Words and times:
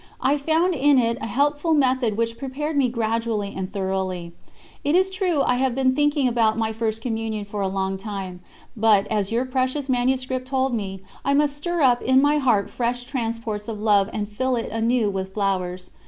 I 0.19 0.35
found 0.35 0.73
in 0.73 0.97
it 0.97 1.19
a 1.21 1.27
helpful 1.27 1.75
method 1.75 2.17
which 2.17 2.39
prepared 2.39 2.75
me 2.75 2.89
gradually 2.89 3.53
and 3.55 3.71
thoroughly. 3.71 4.31
It 4.83 4.95
is 4.95 5.11
true 5.11 5.43
I 5.43 5.57
had 5.57 5.75
been 5.75 5.95
thinking 5.95 6.27
about 6.27 6.57
my 6.57 6.73
First 6.73 7.03
Communion 7.03 7.45
for 7.45 7.61
a 7.61 7.67
long 7.67 7.97
time, 7.99 8.39
but, 8.75 9.05
as 9.11 9.31
your 9.31 9.45
precious 9.45 9.89
manuscript 9.89 10.47
told 10.47 10.73
me, 10.73 11.01
I 11.23 11.35
must 11.35 11.55
stir 11.55 11.83
up 11.83 12.01
in 12.01 12.19
my 12.19 12.39
heart 12.39 12.67
fresh 12.67 13.03
transports 13.05 13.67
of 13.67 13.79
love 13.79 14.09
and 14.11 14.27
fill 14.27 14.55
it 14.55 14.71
anew 14.71 15.11
with 15.11 15.35
flowers. 15.35 15.91